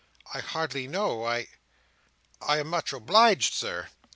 "I 0.33 0.39
hardly 0.39 0.87
know—I—I 0.87 2.57
am 2.57 2.67
much 2.69 2.91
obliged, 2.91 3.53
Sir." 3.53 3.89